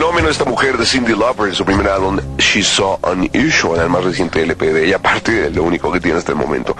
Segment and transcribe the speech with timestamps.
[0.00, 4.02] fenómeno esta mujer de Cindy Lauper en su primer álbum She's So Unusual, el más
[4.02, 6.74] reciente LP de ella, aparte de lo único que tiene hasta el momento.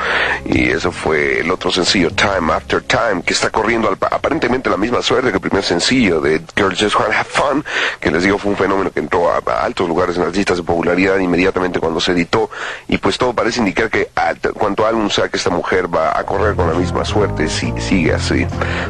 [0.46, 5.03] Y eso fue el otro sencillo, Time After Time, que está corriendo aparentemente la misma
[5.03, 7.65] suerte que el primer sencillo de Girls Just Wanna Have Fun,
[8.01, 10.62] que les digo fue un fenómeno que entró a, altos lugares en las listas de
[10.62, 12.48] popularidad inmediatamente cuando se editó.
[12.89, 14.08] Y pues todo parece indicar que
[14.54, 18.15] cuanto álbum sea que esta mujer va a correr con la misma suerte si sigue
[18.15, 18.47] así.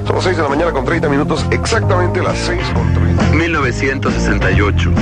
[0.07, 3.10] Son las 6 de la mañana con 30 minutos, exactamente las 6 con 30.
[3.33, 4.93] 1968.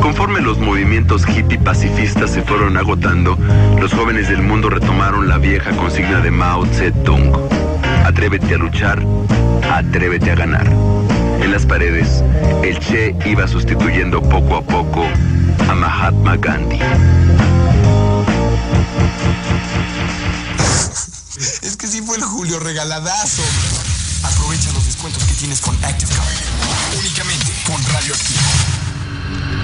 [0.00, 3.36] Conforme los movimientos hippie pacifistas se fueron agotando,
[3.80, 7.32] los jóvenes del mundo retomaron la vieja consigna de Mao Zedong.
[8.04, 9.02] Atrévete a luchar,
[9.72, 10.66] atrévete a ganar.
[11.40, 12.22] En las paredes,
[12.62, 15.04] el Che iba sustituyendo poco a poco
[15.68, 16.78] a Mahatma Gandhi.
[21.62, 23.42] Es que sí fue el Julio regaladazo.
[25.04, 25.76] Que tienes con.
[25.76, 27.78] Únicamente con.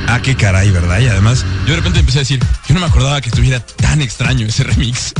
[0.06, 0.98] Ah, qué caray, ¿verdad?
[1.00, 4.02] Y además, yo de repente empecé a decir, yo no me acordaba que estuviera tan
[4.02, 5.14] extraño ese remix.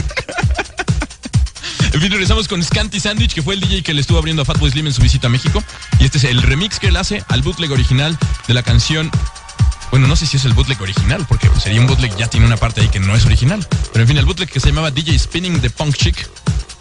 [1.95, 4.45] en fin, regresamos con Scanty Sandwich, que fue el DJ que le estuvo abriendo a
[4.45, 5.65] Fatboy Slim en su visita a México.
[5.99, 9.11] Y este es el remix que él hace al bootleg original de la canción
[9.91, 12.57] bueno, no sé si es el bootleg original, porque sería un bootleg ya tiene una
[12.57, 13.67] parte ahí que no es original.
[13.93, 16.29] Pero en fin, el bootleg que se llamaba DJ Spinning the Punk Chick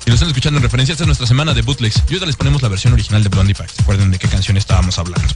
[0.09, 2.01] si lo están escuchando en referencia, esta es nuestra semana de bootlegs.
[2.09, 3.69] Y ahora les ponemos la versión original de Blondie Pack.
[3.77, 5.27] Recuerden de qué canción estábamos hablando.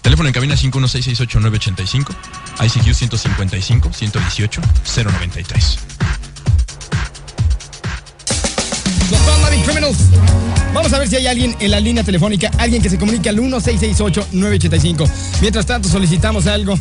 [0.00, 2.14] Teléfono en cabina 51668-985,
[2.58, 4.60] ICQ 155 118
[5.04, 5.78] 093.
[9.10, 9.98] Los Criminals.
[10.72, 13.36] Vamos a ver si hay alguien en la línea telefónica, alguien que se comunique al
[13.36, 15.06] 1668-985.
[15.42, 16.78] Mientras tanto, solicitamos algo.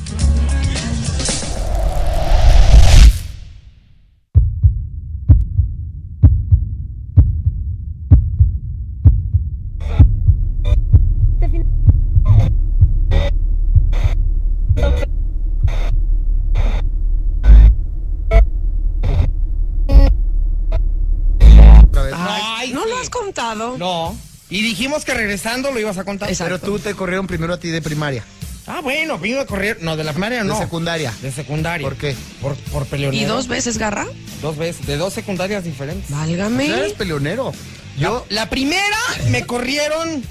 [23.78, 24.18] No.
[24.50, 26.30] Y dijimos que regresando lo ibas a contar.
[26.36, 28.24] Pero tú te corrieron primero a ti de primaria.
[28.66, 29.80] Ah, bueno, primero correr.
[29.82, 30.54] No, de la primaria no.
[30.54, 31.14] De secundaria.
[31.22, 31.88] De secundaria.
[31.88, 32.16] ¿Por qué?
[32.42, 33.24] Por, por peleonero.
[33.24, 34.06] ¿Y dos veces garra?
[34.42, 36.10] Dos veces, de dos secundarias diferentes.
[36.12, 36.68] Válgame.
[36.68, 37.52] eres peleonero.
[37.98, 38.26] Yo.
[38.30, 38.98] La, primera
[39.30, 40.24] me corrieron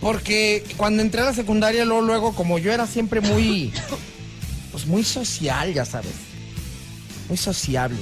[0.00, 3.72] porque cuando entré a la secundaria, luego, luego, como yo era siempre muy.
[4.70, 6.12] Pues muy social, ya sabes.
[7.28, 7.98] Muy sociable.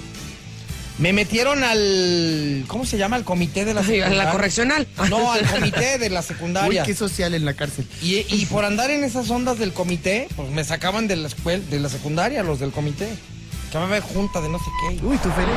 [0.98, 2.64] Me metieron al.
[2.66, 3.16] ¿Cómo se llama?
[3.16, 4.20] Al comité de la secundaria.
[4.20, 4.86] ¿A la correccional?
[5.08, 6.82] No, al comité de la secundaria.
[6.82, 7.86] Uy, qué social en la cárcel.
[8.02, 11.78] Y, por andar en esas ondas del comité, pues me sacaban de la escuela, de
[11.78, 13.08] la secundaria, los del comité.
[13.70, 15.04] Que me junta de no sé qué.
[15.04, 15.54] Uy, tu feria.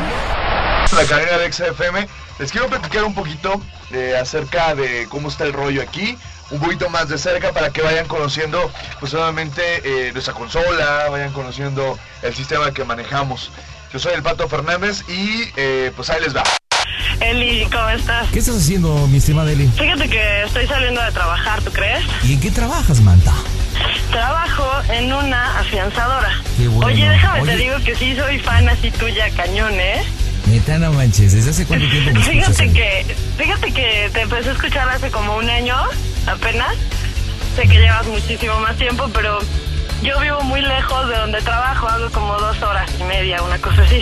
[0.96, 2.08] La carrera de XFM.
[2.40, 6.18] Les quiero platicar un poquito eh, acerca de cómo está el rollo aquí
[6.52, 11.32] un poquito más de cerca para que vayan conociendo pues solamente eh, nuestra consola, vayan
[11.32, 13.52] conociendo el sistema que manejamos.
[13.94, 16.44] Yo soy el Pato Fernández y eh, pues ahí les va.
[17.20, 18.30] Eli, ¿cómo estás?
[18.30, 19.68] ¿Qué estás haciendo, mi estimada Eli?
[19.68, 22.02] Fíjate que estoy saliendo de trabajar, ¿tú crees?
[22.24, 23.34] ¿Y en qué trabajas, Manta?
[24.10, 26.42] Trabajo en una afianzadora.
[26.58, 26.88] Qué bueno.
[26.88, 30.04] Oye, déjame te digo que sí soy fan así tuya, cañón, ¿eh?
[30.48, 34.54] Neta, no manches, ¿desde hace cuánto tiempo me Fíjate que, fíjate que te empecé a
[34.54, 35.76] escuchar hace como un año,
[36.28, 36.76] apenas.
[37.58, 39.40] Sé que llevas muchísimo más tiempo, pero
[40.02, 43.84] yo vivo muy lejos de donde trabajo, hago como dos horas y media, una cosa
[43.84, 44.02] así.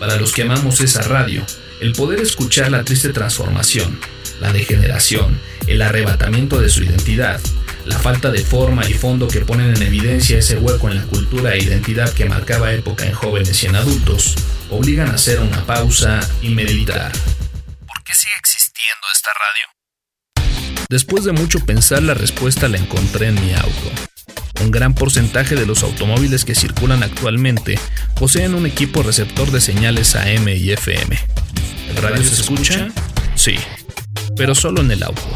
[0.00, 1.44] Para los que amamos esa radio,
[1.80, 3.98] el poder escuchar la triste transformación,
[4.40, 7.40] la degeneración, el arrebatamiento de su identidad,
[7.88, 11.54] la falta de forma y fondo que ponen en evidencia ese hueco en la cultura
[11.54, 14.36] e identidad que marcaba época en jóvenes y en adultos,
[14.70, 17.10] obligan a hacer una pausa y meditar.
[17.86, 20.84] ¿Por qué sigue existiendo esta radio?
[20.90, 23.90] Después de mucho pensar, la respuesta la encontré en mi auto.
[24.60, 27.78] Un gran porcentaje de los automóviles que circulan actualmente
[28.16, 31.18] poseen un equipo receptor de señales AM y FM.
[31.88, 32.88] ¿El radio se escucha?
[33.34, 33.56] Sí,
[34.36, 35.28] pero solo en el auto,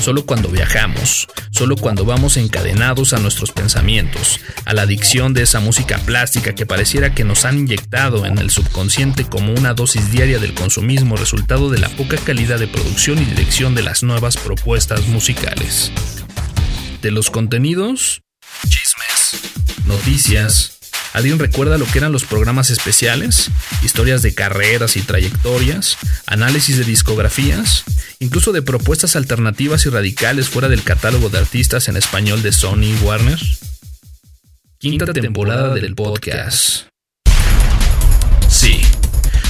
[0.00, 5.60] solo cuando viajamos, solo cuando vamos encadenados a nuestros pensamientos, a la adicción de esa
[5.60, 10.38] música plástica que pareciera que nos han inyectado en el subconsciente como una dosis diaria
[10.38, 15.06] del consumismo resultado de la poca calidad de producción y dirección de las nuevas propuestas
[15.08, 15.92] musicales.
[17.02, 18.22] De los contenidos,
[18.68, 19.40] chismes,
[19.86, 20.77] noticias,
[21.18, 23.50] ¿Alguien recuerda lo que eran los programas especiales?
[23.82, 27.82] Historias de carreras y trayectorias, análisis de discografías,
[28.20, 32.84] incluso de propuestas alternativas y radicales fuera del catálogo de artistas en español de Sony
[32.84, 33.40] y Warner.
[34.78, 36.84] Quinta temporada del podcast.
[38.48, 38.80] Sí,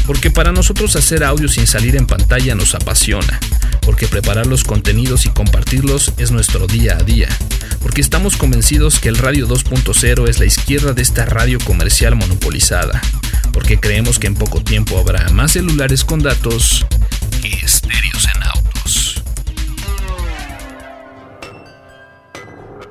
[0.07, 3.39] porque para nosotros hacer audio sin salir en pantalla nos apasiona,
[3.89, 7.27] porque preparar los contenidos y compartirlos es nuestro día a día,
[7.81, 13.01] porque estamos convencidos que el Radio 2.0 es la izquierda de esta radio comercial monopolizada,
[13.51, 16.85] porque creemos que en poco tiempo habrá más celulares con datos
[17.41, 19.23] que estéreos en autos.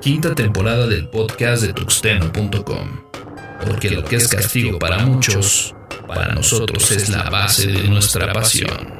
[0.00, 3.02] Quinta temporada del podcast de tuxteno.com,
[3.64, 5.76] porque lo que es castigo para muchos,
[6.08, 8.97] para nosotros es la base de nuestra pasión.